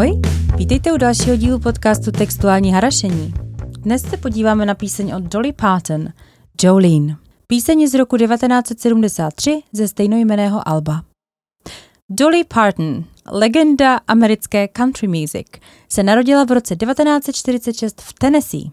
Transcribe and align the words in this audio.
Ahoj, 0.00 0.20
vítejte 0.56 0.92
u 0.92 0.96
dalšího 0.96 1.36
dílu 1.36 1.58
podcastu 1.58 2.12
Textuální 2.12 2.72
harašení. 2.72 3.34
Dnes 3.78 4.02
se 4.02 4.16
podíváme 4.16 4.66
na 4.66 4.74
píseň 4.74 5.12
od 5.12 5.22
Dolly 5.22 5.52
Parton, 5.52 6.08
Jolene. 6.62 7.16
Píseň 7.46 7.80
je 7.80 7.88
z 7.88 7.94
roku 7.94 8.16
1973 8.16 9.62
ze 9.72 9.88
stejnojmeného 9.88 10.68
alba. 10.68 11.02
Dolly 12.10 12.44
Parton, 12.44 13.04
legenda 13.30 14.00
americké 14.08 14.68
country 14.68 15.08
music, 15.08 15.46
se 15.88 16.02
narodila 16.02 16.44
v 16.44 16.50
roce 16.50 16.76
1946 16.76 18.00
v 18.00 18.12
Tennessee. 18.12 18.70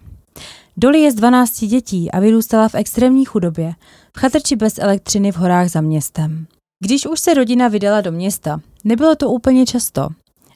Dolly 0.78 1.00
je 1.00 1.12
z 1.12 1.16
12 1.16 1.66
dětí 1.66 2.12
a 2.12 2.20
vyrůstala 2.20 2.70
v 2.70 2.76
extrémní 2.76 3.26
chudobě, 3.26 3.74
v 4.18 4.20
chatrči 4.20 4.56
bez 4.56 4.80
elektřiny 4.80 5.32
v 5.32 5.38
horách 5.38 5.70
za 5.70 5.82
městem. 5.82 6.48
Když 6.84 7.06
už 7.06 7.20
se 7.20 7.34
rodina 7.34 7.68
vydala 7.68 8.02
do 8.02 8.12
města, 8.12 8.62
nebylo 8.84 9.16
to 9.16 9.30
úplně 9.30 9.66
často, 9.66 10.10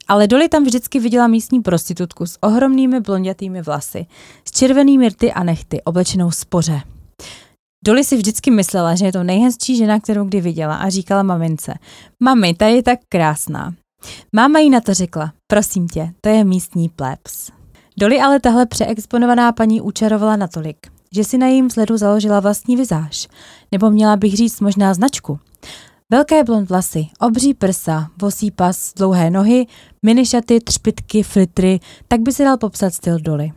ale 0.07 0.27
Dolly 0.27 0.49
tam 0.49 0.63
vždycky 0.63 0.99
viděla 0.99 1.27
místní 1.27 1.61
prostitutku 1.61 2.25
s 2.25 2.37
ohromnými 2.43 2.99
blondětými 2.99 3.61
vlasy, 3.61 4.05
s 4.47 4.51
červenými 4.51 5.09
rty 5.09 5.33
a 5.33 5.43
nechty, 5.43 5.81
oblečenou 5.81 6.31
spoře. 6.31 6.81
Dolly 7.85 8.03
si 8.03 8.17
vždycky 8.17 8.51
myslela, 8.51 8.95
že 8.95 9.05
je 9.05 9.11
to 9.11 9.23
nejhezčí 9.23 9.77
žena, 9.77 9.99
kterou 9.99 10.25
kdy 10.25 10.41
viděla 10.41 10.75
a 10.75 10.89
říkala 10.89 11.23
mamince, 11.23 11.73
mami, 12.19 12.53
ta 12.53 12.65
je 12.65 12.83
tak 12.83 12.99
krásná. 13.09 13.73
Máma 14.35 14.59
jí 14.59 14.69
na 14.69 14.81
to 14.81 14.93
řekla, 14.93 15.33
prosím 15.47 15.87
tě, 15.87 16.13
to 16.21 16.29
je 16.29 16.43
místní 16.43 16.89
plebs. 16.89 17.51
Dolly 17.99 18.21
ale 18.21 18.39
tahle 18.39 18.65
přeexponovaná 18.65 19.51
paní 19.51 19.81
učarovala 19.81 20.35
natolik, 20.35 20.77
že 21.15 21.23
si 21.23 21.37
na 21.37 21.47
jejím 21.47 21.67
vzhledu 21.67 21.97
založila 21.97 22.39
vlastní 22.39 22.75
vizáž, 22.75 23.27
nebo 23.71 23.89
měla 23.89 24.15
bych 24.15 24.35
říct 24.35 24.59
možná 24.59 24.93
značku. 24.93 25.39
Velké 26.11 26.43
blond 26.43 26.69
vlasy, 26.69 27.07
obří 27.19 27.53
prsa, 27.53 28.07
vosí 28.21 28.51
pas, 28.51 28.93
dlouhé 28.93 29.29
nohy, 29.29 29.65
minišaty, 30.05 30.59
třpitky, 30.59 31.23
flitry, 31.23 31.79
tak 32.07 32.21
by 32.21 32.33
se 32.33 32.43
dal 32.43 32.57
popsat 32.57 32.93
styl 32.93 33.19
Dolly. 33.19 33.51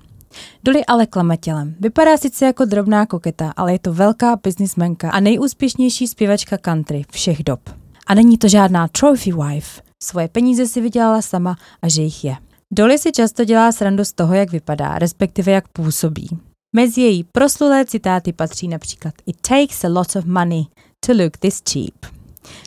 Dolly 0.64 0.84
ale 0.84 1.06
klame 1.06 1.36
tělem. 1.36 1.74
Vypadá 1.80 2.16
sice 2.16 2.44
jako 2.44 2.64
drobná 2.64 3.06
koketa, 3.06 3.52
ale 3.56 3.72
je 3.72 3.78
to 3.78 3.92
velká 3.92 4.36
biznismenka 4.36 5.10
a 5.10 5.20
nejúspěšnější 5.20 6.08
zpěvačka 6.08 6.58
country 6.58 7.04
všech 7.10 7.44
dob. 7.44 7.60
A 8.06 8.14
není 8.14 8.38
to 8.38 8.48
žádná 8.48 8.88
trophy 8.88 9.32
wife. 9.32 9.80
Svoje 10.02 10.28
peníze 10.28 10.66
si 10.66 10.80
vydělala 10.80 11.22
sama 11.22 11.56
a 11.82 11.88
že 11.88 12.02
jich 12.02 12.24
je. 12.24 12.36
Dolly 12.72 12.98
si 12.98 13.12
často 13.12 13.44
dělá 13.44 13.72
srandu 13.72 14.04
z 14.04 14.12
toho, 14.12 14.34
jak 14.34 14.52
vypadá, 14.52 14.98
respektive 14.98 15.52
jak 15.52 15.68
působí. 15.68 16.28
Mezi 16.76 17.00
její 17.00 17.24
proslulé 17.24 17.84
citáty 17.84 18.32
patří 18.32 18.68
například 18.68 19.14
It 19.26 19.36
takes 19.40 19.84
a 19.84 19.88
lot 19.88 20.16
of 20.16 20.24
money 20.24 20.66
to 21.06 21.12
look 21.12 21.36
this 21.36 21.62
cheap. 21.72 22.23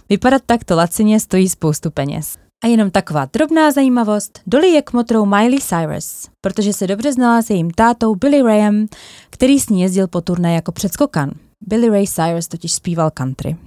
Vypadat 0.09 0.41
takto 0.45 0.75
lacině 0.75 1.19
stojí 1.19 1.49
spoustu 1.49 1.91
peněz. 1.91 2.37
A 2.63 2.67
jenom 2.67 2.91
taková 2.91 3.25
drobná 3.33 3.71
zajímavost, 3.71 4.39
Dolly 4.47 4.67
je 4.67 4.81
kmotrou 4.81 5.25
Miley 5.25 5.59
Cyrus, 5.59 6.27
protože 6.41 6.73
se 6.73 6.87
dobře 6.87 7.13
znala 7.13 7.41
s 7.41 7.49
jejím 7.49 7.71
tátou 7.71 8.15
Billy 8.15 8.41
Rayem, 8.41 8.85
který 9.29 9.59
s 9.59 9.69
ní 9.69 9.81
jezdil 9.81 10.07
po 10.07 10.21
turné 10.21 10.55
jako 10.55 10.71
předskokan. 10.71 11.31
Billy 11.61 11.89
Ray 11.89 12.07
Cyrus 12.07 12.47
totiž 12.47 12.73
zpíval 12.73 13.11
country. 13.11 13.57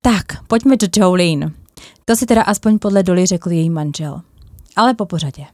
Tak, 0.00 0.24
pojďme 0.46 0.76
do 0.76 0.86
Jolene. 0.96 1.52
To 2.04 2.16
si 2.16 2.26
teda 2.26 2.42
aspoň 2.42 2.78
podle 2.78 3.02
Dolly 3.02 3.26
řekl 3.26 3.50
její 3.50 3.70
manžel. 3.70 4.20
Ale 4.76 4.94
po 4.94 5.06
pořadě. 5.06 5.44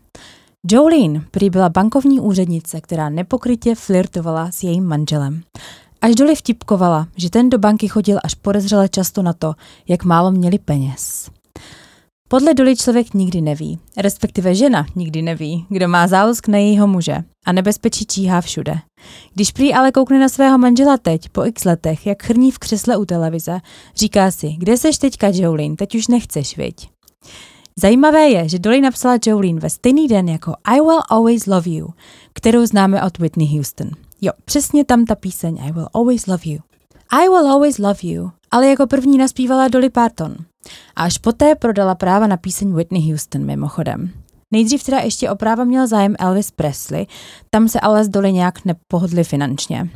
Jolene 0.70 1.25
prý 1.31 1.51
byla 1.51 1.69
bankovní 1.69 2.20
úřednice, 2.20 2.81
která 2.81 3.09
nepokrytě 3.09 3.75
flirtovala 3.75 4.51
s 4.51 4.62
jejím 4.62 4.84
manželem. 4.84 5.42
Až 6.03 6.14
Dolly 6.14 6.34
vtipkovala, 6.34 7.08
že 7.17 7.31
ten 7.31 7.50
do 7.50 7.58
banky 7.58 7.89
chodil 7.89 8.19
až 8.25 8.34
podezřele 8.34 8.89
často 8.89 9.22
na 9.22 9.33
to, 9.33 9.55
jak 9.89 10.05
málo 10.05 10.31
měli 10.31 10.58
peněz. 10.58 11.31
Podle 12.28 12.55
Dolly 12.55 12.77
člověk 12.77 13.14
nikdy 13.14 13.41
neví, 13.41 13.78
respektive 13.97 14.55
žena 14.55 14.86
nikdy 14.96 15.23
neví, 15.23 15.67
kdo 15.68 15.89
má 15.89 16.07
zálusk 16.07 16.48
na 16.48 16.58
jejího 16.58 16.86
muže 16.86 17.24
a 17.46 17.52
nebezpečí 17.52 18.07
číhá 18.07 18.40
všude. 18.40 18.74
Když 19.35 19.52
prý 19.52 19.74
ale 19.74 19.92
koukne 19.92 20.18
na 20.18 20.29
svého 20.29 20.58
manžela 20.58 20.96
teď, 20.96 21.29
po 21.29 21.45
x 21.45 21.64
letech, 21.64 22.07
jak 22.07 22.23
chrní 22.23 22.51
v 22.51 22.58
křesle 22.58 22.96
u 22.96 23.05
televize, 23.05 23.61
říká 23.96 24.30
si, 24.30 24.52
kde 24.58 24.77
seš 24.77 24.98
teďka 24.98 25.29
Jolene, 25.34 25.77
teď 25.77 25.95
už 25.95 26.08
nechceš, 26.08 26.57
viď? 26.57 26.89
Zajímavé 27.79 28.29
je, 28.29 28.48
že 28.48 28.58
Dolly 28.58 28.80
napsala 28.80 29.19
Jolene 29.27 29.61
ve 29.61 29.70
stejný 29.70 30.08
den 30.08 30.29
jako 30.29 30.55
I 30.64 30.80
Will 30.80 31.01
Always 31.11 31.46
Love 31.46 31.70
You, 31.70 31.89
kterou 32.33 32.67
známe 32.67 33.02
od 33.02 33.19
Whitney 33.19 33.46
Houston. 33.46 33.90
Jo, 34.24 34.33
přesně 34.44 34.84
tam 34.84 35.05
ta 35.05 35.14
píseň 35.14 35.58
I 35.62 35.72
Will 35.72 35.88
Always 35.94 36.27
Love 36.27 36.42
You. 36.44 36.58
I 37.10 37.28
Will 37.28 37.48
Always 37.52 37.78
Love 37.78 37.98
You, 38.02 38.30
ale 38.50 38.66
jako 38.66 38.86
první 38.86 39.18
naspívala 39.18 39.68
Dolly 39.68 39.90
Parton. 39.90 40.36
A 40.96 41.02
až 41.02 41.18
poté 41.18 41.55
prodala 41.55 41.94
práva 41.94 42.27
na 42.27 42.36
píseň 42.36 42.72
Whitney 42.72 43.10
Houston 43.10 43.44
mimochodem. 43.44 44.10
Nejdřív 44.50 44.84
teda 44.84 44.98
ještě 44.98 45.30
o 45.30 45.36
práva 45.36 45.64
měl 45.64 45.86
zájem 45.86 46.16
Elvis 46.18 46.50
Presley, 46.50 47.06
tam 47.50 47.68
se 47.68 47.80
ale 47.80 48.05
z 48.05 48.08
Dolly 48.08 48.33
nějak 48.33 48.64
nepohodli 48.64 49.24
finančně. 49.24 49.90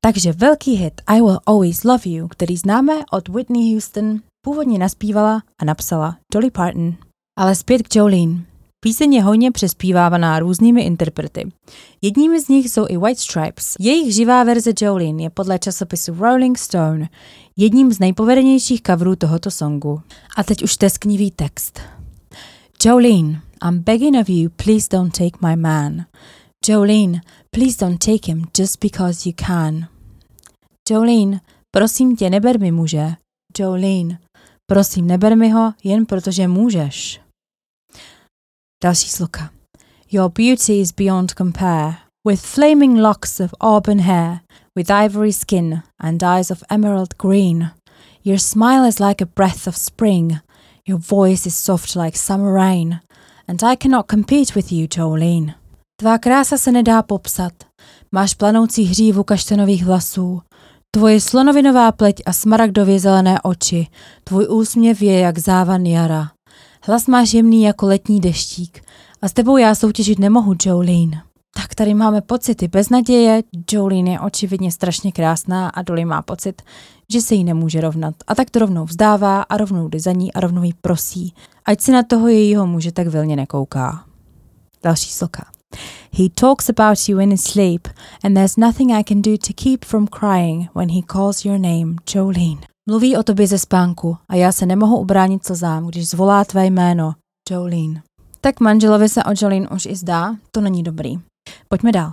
Takže 0.00 0.32
velký 0.32 0.74
hit 0.74 1.00
I 1.06 1.20
Will 1.20 1.38
Always 1.46 1.84
Love 1.84 2.08
You, 2.08 2.28
který 2.28 2.56
známe 2.56 2.92
od 3.12 3.28
Whitney 3.28 3.72
Houston, 3.72 4.20
původně 4.44 4.78
naspívala 4.78 5.42
a 5.62 5.64
napsala 5.64 6.16
Dolly 6.32 6.50
Parton. 6.50 6.94
Ale 7.38 7.54
zpět 7.54 7.88
k 7.88 7.96
Jolene. 7.96 8.44
Píseň 8.80 9.12
je 9.14 9.22
hojně 9.22 9.50
přespívávaná 9.50 10.38
různými 10.38 10.82
interprety. 10.82 11.48
Jedními 12.02 12.40
z 12.40 12.48
nich 12.48 12.70
jsou 12.70 12.86
i 12.88 12.96
White 12.96 13.18
Stripes. 13.18 13.74
Jejich 13.80 14.14
živá 14.14 14.44
verze 14.44 14.72
Jolene 14.80 15.22
je 15.22 15.30
podle 15.30 15.58
časopisu 15.58 16.14
Rolling 16.14 16.58
Stone 16.58 17.08
jedním 17.56 17.92
z 17.92 17.98
nejpovedenějších 17.98 18.82
coverů 18.82 19.16
tohoto 19.16 19.50
songu. 19.50 20.00
A 20.36 20.44
teď 20.44 20.62
už 20.62 20.76
tesknivý 20.76 21.30
text. 21.30 21.80
Jolene, 22.84 23.40
I'm 23.68 23.78
begging 23.78 24.16
of 24.20 24.28
you, 24.28 24.50
please 24.50 24.88
don't 24.90 25.18
take 25.18 25.48
my 25.48 25.56
man. 25.56 26.04
Jolene, 26.68 27.20
please 27.50 27.76
don't 27.80 28.04
take 28.04 28.32
him 28.32 28.44
just 28.58 28.80
because 28.80 29.28
you 29.28 29.34
can. 29.46 29.86
Jolene, 30.90 31.40
prosím 31.70 32.16
tě, 32.16 32.30
neber 32.30 32.60
mi 32.60 32.72
muže. 32.72 33.12
Jolene, 33.58 34.18
prosím, 34.66 35.06
neber 35.06 35.36
mi 35.36 35.50
ho 35.50 35.72
jen 35.84 36.06
protože 36.06 36.48
můžeš. 36.48 37.25
Další 38.84 39.08
sloka. 39.08 39.50
Your 40.12 40.32
beauty 40.32 40.80
is 40.80 40.92
beyond 40.92 41.32
compare, 41.34 41.94
with 42.26 42.40
flaming 42.40 43.00
locks 43.00 43.40
of 43.40 43.54
auburn 43.60 43.98
hair, 43.98 44.40
with 44.76 44.90
ivory 44.90 45.32
skin 45.32 45.82
and 46.02 46.22
eyes 46.22 46.50
of 46.50 46.62
emerald 46.70 47.14
green. 47.18 47.70
Your 48.24 48.38
smile 48.38 48.88
is 48.88 49.00
like 49.00 49.24
a 49.24 49.26
breath 49.26 49.66
of 49.66 49.76
spring, 49.76 50.40
your 50.88 51.00
voice 51.10 51.46
is 51.46 51.56
soft 51.56 51.96
like 51.96 52.18
summer 52.18 52.52
rain, 52.52 53.00
and 53.48 53.62
I 53.62 53.76
cannot 53.76 54.08
compete 54.08 54.54
with 54.54 54.72
you, 54.72 54.86
Jolene. 54.86 55.54
Tvá 56.00 56.18
krása 56.18 56.58
se 56.58 56.72
nedá 56.72 57.02
popsat. 57.02 57.52
Máš 58.12 58.34
planoucí 58.34 58.84
hřívu 58.84 59.24
kaštanových 59.24 59.84
vlasů, 59.84 60.42
Tvoje 60.96 61.20
slonovinová 61.20 61.92
pleť 61.92 62.22
a 62.26 62.32
smaragdově 62.32 63.00
zelené 63.00 63.40
oči, 63.42 63.86
tvůj 64.24 64.46
úsměv 64.48 65.02
je 65.02 65.20
jak 65.20 65.38
závan 65.38 65.86
jara. 65.86 66.35
Hlas 66.88 67.06
máš 67.06 67.34
jemný 67.34 67.62
jako 67.62 67.86
letní 67.86 68.20
deštík 68.20 68.84
a 69.22 69.28
s 69.28 69.32
tebou 69.32 69.56
já 69.56 69.74
soutěžit 69.74 70.18
nemohu, 70.18 70.54
Jolene. 70.66 71.22
Tak 71.54 71.74
tady 71.74 71.94
máme 71.94 72.20
pocity 72.20 72.68
beznaděje, 72.68 73.42
Jolene 73.72 74.10
je 74.10 74.20
očividně 74.20 74.72
strašně 74.72 75.12
krásná 75.12 75.68
a 75.68 75.82
Dolly 75.82 76.04
má 76.04 76.22
pocit, 76.22 76.62
že 77.12 77.20
se 77.20 77.34
jí 77.34 77.44
nemůže 77.44 77.80
rovnat. 77.80 78.14
A 78.26 78.34
tak 78.34 78.50
to 78.50 78.58
rovnou 78.58 78.84
vzdává 78.84 79.42
a 79.42 79.56
rovnou 79.56 79.88
jde 79.88 80.00
za 80.00 80.12
ní 80.12 80.32
a 80.32 80.40
rovnou 80.40 80.62
jí 80.62 80.74
prosí, 80.80 81.34
ať 81.64 81.80
si 81.80 81.92
na 81.92 82.02
toho 82.02 82.28
jejího 82.28 82.66
muže 82.66 82.92
tak 82.92 83.06
vilně 83.06 83.36
nekouká. 83.36 84.04
Další 84.82 85.10
sloka. 85.10 85.44
He 86.12 86.28
talks 86.34 86.70
about 86.70 87.08
you 87.08 87.20
in 87.20 87.30
his 87.30 87.42
sleep, 87.42 87.88
and 88.24 88.34
there's 88.34 88.56
nothing 88.56 88.92
I 88.92 89.04
can 89.04 89.22
do 89.22 89.36
to 89.36 89.52
keep 89.54 89.84
from 89.84 90.06
crying 90.06 90.68
when 90.74 90.88
he 90.88 91.02
calls 91.02 91.44
your 91.44 91.58
name, 91.58 91.96
Jolene. 92.14 92.75
Mluví 92.88 93.16
o 93.16 93.22
tobě 93.22 93.46
ze 93.46 93.58
spánku 93.58 94.16
a 94.28 94.34
já 94.34 94.52
se 94.52 94.66
nemohu 94.66 94.98
ubránit 94.98 95.46
slzám, 95.46 95.86
když 95.86 96.08
zvolá 96.08 96.44
tvé 96.44 96.66
jméno, 96.66 97.14
Jolene. 97.50 98.02
Tak 98.40 98.60
manželovi 98.60 99.08
se 99.08 99.24
o 99.24 99.32
Jolene 99.40 99.68
už 99.68 99.86
i 99.86 99.96
zdá, 99.96 100.36
to 100.50 100.60
není 100.60 100.82
dobrý. 100.82 101.18
Pojďme 101.68 101.92
dál. 101.92 102.12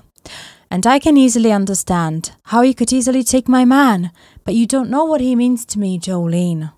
And 0.69 0.85
I 0.85 0.99
can 0.99 1.17
easily 1.17 1.49
understand 1.49 2.31
how 2.47 2.63
you 2.63 2.73
could 2.73 2.93
easily 2.93 3.23
take 3.23 3.51
my 3.51 3.65
man, 3.65 4.01
but 4.45 4.55
you 4.55 4.65
don't 4.71 4.91
know 4.91 5.07
what 5.07 5.21
he 5.21 5.35
means 5.35 5.65
to 5.65 5.79
me, 5.79 5.87
Jolene. 6.07 6.69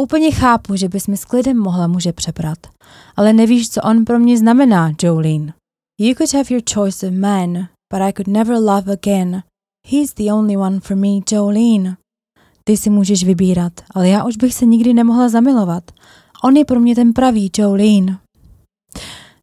Úplně 0.00 0.30
chápu, 0.30 0.76
že 0.76 0.88
bys 0.88 1.06
mi 1.06 1.16
s 1.16 1.24
klidem 1.24 1.58
mohla 1.58 1.86
muže 1.86 2.12
přebrat, 2.12 2.58
ale 3.16 3.32
nevíš, 3.32 3.70
co 3.70 3.82
on 3.82 4.04
pro 4.04 4.18
mě 4.18 4.38
znamená, 4.38 4.92
Jolene. 5.02 5.52
You 6.00 6.14
could 6.14 6.34
have 6.34 6.44
your 6.50 6.62
choice 6.74 7.06
of 7.06 7.12
men, 7.12 7.68
but 7.92 8.02
I 8.02 8.12
could 8.12 8.28
never 8.28 8.56
love 8.56 8.92
again. 8.92 9.42
He's 9.86 10.14
the 10.14 10.32
only 10.32 10.56
one 10.56 10.80
for 10.80 10.96
me, 10.96 11.20
Jolene. 11.30 11.96
Ty 12.68 12.76
si 12.76 12.90
můžeš 12.90 13.24
vybírat, 13.24 13.72
ale 13.94 14.08
já 14.08 14.24
už 14.24 14.36
bych 14.36 14.54
se 14.54 14.66
nikdy 14.66 14.94
nemohla 14.94 15.28
zamilovat. 15.28 15.84
On 16.44 16.56
je 16.56 16.64
pro 16.64 16.80
mě 16.80 16.94
ten 16.94 17.12
pravý 17.12 17.50
Jolene. 17.58 18.18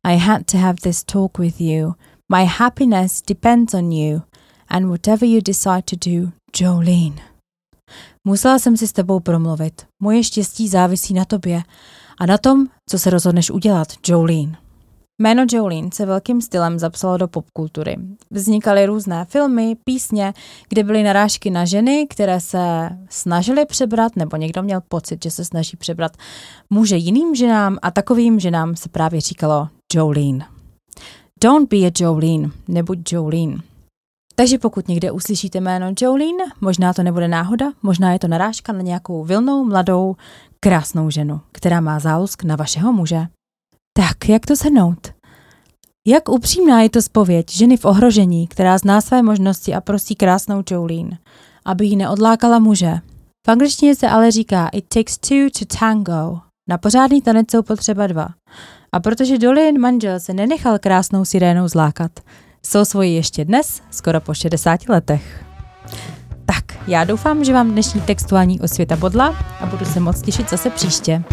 I 0.03 0.17
had 0.17 0.41
to 0.51 0.57
have 0.57 0.75
this 0.81 1.03
talk 1.03 1.37
with 1.37 1.61
you. 1.61 1.93
My 2.35 2.45
happiness 2.45 3.21
depends 3.21 3.73
on 3.73 3.91
you. 3.91 4.21
And 4.67 4.85
whatever 4.85 5.29
you 5.29 5.41
decide 5.45 5.81
to 5.81 6.09
do, 6.09 6.31
Jolene. 6.59 7.15
Musela 8.27 8.59
jsem 8.59 8.77
si 8.77 8.87
s 8.87 8.93
tebou 8.93 9.19
promluvit. 9.19 9.85
Moje 10.01 10.23
štěstí 10.23 10.67
závisí 10.67 11.13
na 11.13 11.25
tobě. 11.25 11.63
a 12.17 12.25
na 12.25 12.37
tom, 12.37 12.67
co 12.89 12.99
se 12.99 13.09
rozhodneš 13.09 13.51
udělat, 13.51 13.87
Jolene. 14.07 14.57
Jméno 15.19 15.45
Jolene 15.51 15.89
se 15.93 16.05
velkým 16.05 16.41
stylem 16.41 16.79
zapsalo 16.79 17.17
do 17.17 17.27
popkultury. 17.27 17.95
Vznikaly 18.31 18.85
různé 18.85 19.25
filmy, 19.25 19.75
písně, 19.83 20.33
kde 20.69 20.83
byly 20.83 21.03
narážky 21.03 21.49
na 21.49 21.65
ženy, 21.65 22.07
které 22.09 22.39
se 22.39 22.89
snažily 23.09 23.65
přebrat, 23.65 24.15
nebo 24.15 24.37
někdo 24.37 24.63
měl 24.63 24.81
pocit, 24.87 25.23
že 25.23 25.31
se 25.31 25.45
snaží 25.45 25.77
přebrat 25.77 26.11
muže 26.69 26.95
jiným 26.95 27.35
ženám 27.35 27.77
a 27.81 27.91
takovým 27.91 28.39
ženám 28.39 28.75
se 28.75 28.89
právě 28.89 29.21
říkalo 29.21 29.67
Jolene. 29.93 30.45
Don't 31.43 31.69
be 31.69 31.77
a 31.77 31.91
Jolene, 31.99 32.49
nebuď 32.67 33.13
Jolene. 33.13 33.57
Takže 34.35 34.57
pokud 34.57 34.87
někde 34.87 35.11
uslyšíte 35.11 35.59
jméno 35.59 35.93
Jolene, 36.01 36.43
možná 36.61 36.93
to 36.93 37.03
nebude 37.03 37.27
náhoda, 37.27 37.71
možná 37.83 38.13
je 38.13 38.19
to 38.19 38.27
narážka 38.27 38.73
na 38.73 38.81
nějakou 38.81 39.23
vilnou, 39.23 39.65
mladou, 39.65 40.15
krásnou 40.59 41.09
ženu, 41.09 41.41
která 41.51 41.81
má 41.81 41.99
zálusk 41.99 42.43
na 42.43 42.55
vašeho 42.55 42.93
muže. 42.93 43.27
Tak, 43.97 44.29
jak 44.29 44.45
to 44.45 44.55
shrnout? 44.55 45.07
Jak 46.07 46.29
upřímná 46.29 46.81
je 46.81 46.89
to 46.89 47.01
spověď 47.01 47.51
ženy 47.51 47.77
v 47.77 47.85
ohrožení, 47.85 48.47
která 48.47 48.77
zná 48.77 49.01
své 49.01 49.21
možnosti 49.21 49.73
a 49.73 49.81
prosí 49.81 50.15
krásnou 50.15 50.63
Jolene, 50.71 51.17
aby 51.65 51.85
ji 51.85 51.95
neodlákala 51.95 52.59
muže. 52.59 52.93
V 53.47 53.51
angličtině 53.51 53.95
se 53.95 54.09
ale 54.09 54.31
říká 54.31 54.67
it 54.67 54.85
takes 54.87 55.17
two 55.17 55.49
to 55.59 55.77
tango. 55.79 56.39
Na 56.69 56.77
pořádný 56.77 57.21
tanec 57.21 57.51
jsou 57.51 57.63
potřeba 57.63 58.07
dva. 58.07 58.27
A 58.91 58.99
protože 58.99 59.37
Dolin 59.37 59.79
manžel 59.79 60.19
se 60.19 60.33
nenechal 60.33 60.79
krásnou 60.79 61.25
sirénou 61.25 61.67
zlákat, 61.67 62.11
jsou 62.65 62.85
svoji 62.85 63.13
ještě 63.13 63.45
dnes, 63.45 63.81
skoro 63.91 64.21
po 64.21 64.33
60 64.33 64.89
letech. 64.89 65.45
Tak, 66.45 66.87
já 66.87 67.03
doufám, 67.03 67.43
že 67.43 67.53
vám 67.53 67.71
dnešní 67.71 68.01
textuální 68.01 68.61
osvěta 68.61 68.95
bodla 68.95 69.35
a 69.59 69.65
budu 69.65 69.85
se 69.85 69.99
moc 69.99 70.21
těšit 70.21 70.49
zase 70.49 70.69
příště. 70.69 71.23